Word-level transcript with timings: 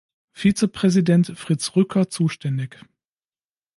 Vizepräsident 0.31 1.37
Fritz 1.37 1.75
Rücker 1.75 2.09
zuständig. 2.09 2.75